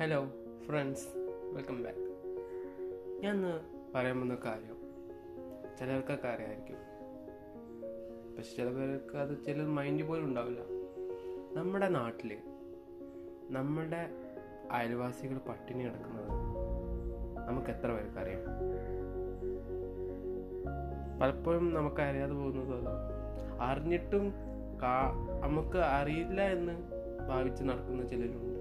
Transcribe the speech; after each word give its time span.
Hello 0.00 0.26
friends 0.66 1.06
welcome 1.52 1.76
back 1.82 2.02
ഞാൻ 3.22 3.34
ഇന്ന് 3.34 3.52
പറയാൻ 3.94 4.16
പോകുന്ന 4.16 4.34
കാര്യം 4.44 4.76
ചിലർക്കൊക്കെ 5.78 6.28
അറിയാമായിരിക്കും 6.28 6.80
പക്ഷെ 8.36 8.56
ചില 8.56 8.68
പേർക്ക് 8.70 9.16
അത് 9.16 9.44
ചില 9.46 9.62
മൈൻഡ് 9.62 10.04
പോലും 10.04 10.24
ഉണ്ടാവില്ല. 10.24 10.60
നമ്മുടെ 11.52 11.88
നാട്ടിൽ 11.88 12.38
നമ്മുടെ 13.50 14.02
അയൽവാസികൾ 14.70 15.38
പട്ടിണി 15.48 15.84
കിടക്കുന്നത് 15.84 16.30
നമുക്ക് 17.48 17.70
എത്ര 17.70 17.88
പേർക്ക് 17.90 18.18
അറിയാം? 18.18 18.44
പലപ്പോഴും 21.22 21.74
നമുക്ക് 21.74 22.02
അറിയാതെ 22.02 22.32
പോകുന്നത് 22.32 22.88
അറിഞ്ഞിട്ടും 23.60 24.26
നമുക്ക് 25.40 25.78
അറിയില്ല 25.78 26.40
എന്ന് 26.50 26.76
ഭാവിച്ച് 27.28 27.62
നടക്കുന്ന 27.62 28.02
ചിലരുണ്ട്. 28.06 28.52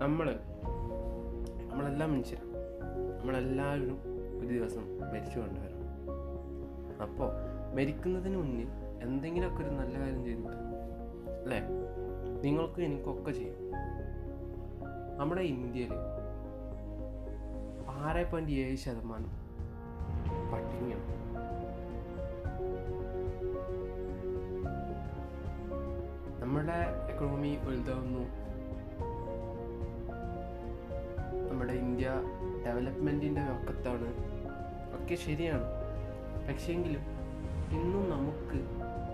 നമ്മൾ 0.00 0.40
നമ്മളെല്ലാം 1.70 2.12
മനുഷ്യരാണ് 2.12 2.56
നമ്മളെല്ലാവരും 3.20 3.98
ഒരു 4.40 4.46
ദിവസം 4.46 4.98
മരിച്ചു 4.98 5.38
കൊണ്ടുവരണം. 5.38 5.76
അപ്പോൾ 7.02 7.32
മരിക്കുന്നതിന് 7.74 8.36
മുന്നിൽ 8.36 8.68
എന്തെങ്കിലുമൊക്കെ 9.02 9.62
ഒരു 9.62 9.70
നല്ല 9.70 9.98
കാര്യം 9.98 10.24
ചെയ്തിട്ട് 10.24 10.56
അല്ലേ? 11.42 11.60
നിങ്ങൾക്കും 12.44 12.82
എനിക്കൊക്കെ 12.82 13.30
ചെയ്യും. 13.30 13.56
നമ്മുടെ 15.18 15.42
ഇന്ത്യയിൽ 15.42 15.92
ആറ് 17.88 18.30
പോയിന്റ് 18.30 18.52
ഏഴ് 18.52 18.76
ശതമാനം 18.76 19.30
പട്ടിണിയാണ്. 20.52 21.25
നമ്മുടെ 26.46 26.72
എക്കണോമി 27.12 27.58
വലുതാവുന്നു. 27.62 28.20
നമ്മുടെ 31.50 31.72
ഇന്ത്യ 31.72 32.10
ഡെവലപ്മെന്റിന്റെ 32.66 33.40
വക്കത്താണ്. 33.40 34.08
ഒക്കെ 34.96 35.14
ശരിയാണ്. 35.14 35.64
പക്ഷേങ്കിലും 36.48 37.00
ഇന്നും 37.70 38.10
നമുക്ക് 38.10 38.64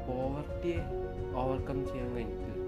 പോവർട്ടിയെ 0.08 0.82
ഓവർകം 1.36 1.86
ചെയ്യാൻ 1.86 2.14
കഴിഞ്ഞിട്ടില്ല. 2.14 2.66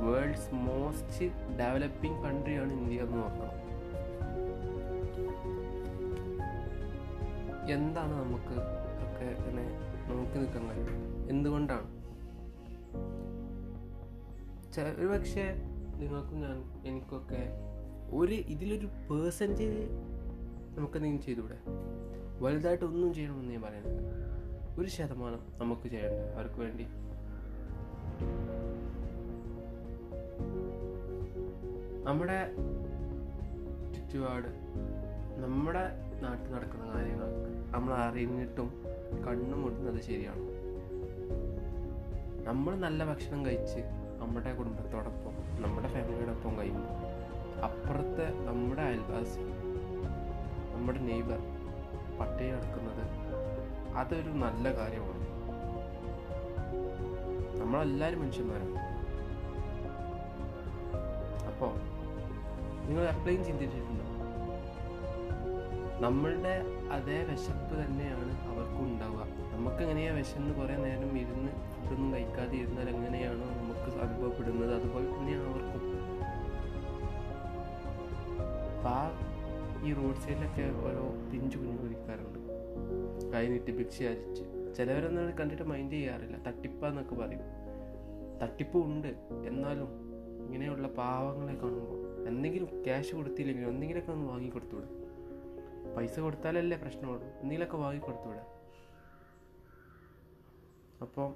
വേൾഡ്സ് 0.00 0.54
മോസ്റ്റ് 0.54 1.56
ഡെവലപ്പിംഗ് 1.58 2.24
കൺട്രിയാണ് 2.24 2.72
ഇന്ത്യ 2.72 3.00
എന്ന് 3.00 3.16
നോക്കണം 3.16 3.64
എന്താണ് 7.70 8.12
നമുക്ക് 8.12 8.54
ഒക്കെ 9.04 9.24
ഇങ്ങനെ 9.24 9.93
നോക്കി 10.08 10.38
നിൽക്കാൻ 10.38 10.68
കഴിയും 10.68 11.26
എന്തുകൊണ്ടാണ് 11.30 12.04
ഒരു 15.00 15.06
പക്ഷേ 15.06 15.54
നിങ്ങൾക്കും 15.98 16.40
ഞാൻ 16.40 16.82
എനിക്കൊക്കെ 16.86 17.48
ഒരു 18.10 18.34
ഇതിലൊരു 18.34 18.86
പേഴ്സന്റേജ് 18.86 19.88
നമുക്ക് 20.78 20.96
എന്തെങ്കിലും 20.96 21.24
ചെയ്തുകൂടെ? 21.24 21.58
വലുതായിട്ട് 22.40 22.84
ഒന്നും 22.84 23.14
ചെയ്യണമെന്ന് 23.14 23.52
ഞാൻ 23.52 23.62
പറയുന്നില്ല. 23.62 24.00
ഒരു 24.78 24.88
ശതമാനം 24.88 25.40
നമുക്ക് 25.58 25.88
ചെയ്യണ്ട 25.88 26.34
അവർക്ക് 26.34 26.60
വേണ്ടി. 26.60 26.86
നമ്മുടെ 32.04 32.56
ചുറ്റുപാട് 33.94 34.48
നമ്മുടെ 35.44 36.03
നാട്ടിൽ 36.22 36.52
നടക്കുന്ന 36.52 36.94
കാര്യങ്ങൾ 36.94 37.28
നമ്മൾ 37.70 37.92
അറിഞ്ഞിട്ടും 37.94 38.68
കണ്ണു 39.26 39.56
മുട്ടുന്നത് 39.56 40.00
ശരിയാണ്. 40.02 40.44
നമ്മൾ 42.44 42.74
നല്ല 42.76 43.04
ഭക്ഷണം 43.04 43.46
കഴിച്ച് 43.46 43.78
നമ്മുടെ 44.20 44.54
കുടുംബത്തോടൊപ്പം 44.54 45.62
നമ്മുടെ 45.62 45.88
ഫാമിലിയോടൊപ്പം 45.88 46.58
കഴിയുമ്പോൾ 46.58 46.92
അപ്പുറത്തെ 47.60 48.26
നമ്മുടെ 48.46 48.82
അയൽവാസി 48.82 49.40
നമ്മുടെ 50.74 50.98
നെയ്ബർ 50.98 51.40
പട്ടിണി 52.20 52.50
നടക്കുന്നത് 52.50 53.04
അതൊരു 53.96 54.30
നല്ല 54.30 54.74
കാര്യമാണ്. 54.76 55.20
നമ്മളെല്ലാവരും 57.60 58.20
മനുഷ്യന്മാരാണ് 58.20 58.80
അപ്പോൾ 61.46 61.72
നിങ്ങൾ 62.86 63.04
എപ്പോഴും 63.04 63.44
ചിന്തിച്ചിട്ടുണ്ടോ? 63.44 64.13
നമ്മളുടെ 66.00 66.62
അതേ 66.90 67.24
വിശപ്പ് 67.24 67.84
തന്നെയാണ് 67.84 68.48
അവർക്കും 68.48 68.82
ഉണ്ടാവുക 68.82 69.26
നമുക്ക് 69.54 69.76
എങ്ങനെയാ 69.76 70.12
വിശന്ന് 70.12 70.54
കുറേ 70.54 70.76
നേരം 70.76 71.18
ഇരുന്ന് 71.18 71.52
ഫുഡൊന്നും 71.52 72.12
കഴിക്കാതെ 72.12 72.56
ഇരുന്നാൽ 72.56 72.88
എങ്ങനെയാണോ 72.90 73.44
നമുക്ക് 73.44 73.96
അനുഭവപ്പെടുന്നത്? 73.96 74.74
അതുപോലെ 74.74 75.06
തന്നെയാണ് 75.06 75.42
അവർക്കും. 75.42 75.94
ആ 78.86 79.20
ഈ 79.84 79.92
റോഡ് 79.92 80.16
സൈഡിലൊക്കെ 80.16 80.62
ഓരോ 80.62 81.30
പിഞ്ചു 81.32 81.58
കുഞ്ഞു 81.58 81.82
കുതിക്കാറുണ്ട് 81.82 82.38
കൈ 83.32 83.48
നീട്ടി 83.48 83.72
ഭിക്ഷ 83.72 84.02
അരിച്ച് 84.02 84.74
ചിലവരൊന്നും 84.76 85.38
കണ്ടിട്ട് 85.38 85.62
മൈൻഡ് 85.62 85.92
ചെയ്യാറില്ല. 85.92 86.36
തട്ടിപ്പാന്നൊക്കെ 86.36 87.14
പറയും. 87.14 87.40
തട്ടിപ്പ് 88.42 88.78
ഉണ്ട്. 88.78 89.08
എന്നാലും 89.46 89.88
ഇങ്ങനെയുള്ള 90.46 90.88
പാവങ്ങളെ 90.88 91.54
കാണുമ്പോൾ 91.54 92.28
എന്തെങ്കിലും 92.28 92.84
ക്യാഷ് 92.84 93.14
കൊടുത്തില്ലെങ്കിലും 93.14 93.68
എന്തെങ്കിലുമൊക്കെ 93.68 94.12
ഒന്ന് 94.12 94.26
വാങ്ങി 94.26 94.48
കൊടുത്തുവിടും 94.48 95.03
പൈസ 95.96 96.14
കൊടുത്താലല്ലേ 96.24 96.76
പ്രശ്നമുള്ളൂ. 96.76 97.26
എന്തെങ്കിലുമൊക്കെ 97.40 97.78
വാങ്ങി 97.84 98.00
കൊടുത്തുവിടാം 98.06 98.50
അപ്പോൾ 101.04 101.28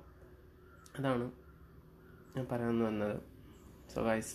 അതാണ് 0.99 1.27
ഞാൻ 2.37 2.47
പറയാമെന്ന് 2.53 2.85
വന്നത്. 2.85 3.17
So 3.93 3.99
guys 4.09 4.35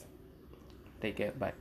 take 1.03 1.17
care 1.17 1.33
bye 1.43 1.51